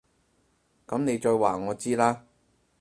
[0.87, 2.25] 噉你再話我知啦